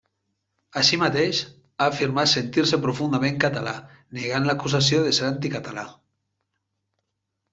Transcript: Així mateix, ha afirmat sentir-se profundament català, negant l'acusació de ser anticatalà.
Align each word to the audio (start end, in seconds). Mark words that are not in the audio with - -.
Així 0.79 0.97
mateix, 1.01 1.39
ha 1.83 1.89
afirmat 1.91 2.31
sentir-se 2.31 2.79
profundament 2.87 3.37
català, 3.45 3.73
negant 4.19 4.49
l'acusació 4.51 5.03
de 5.09 5.13
ser 5.19 5.27
anticatalà. 5.29 5.85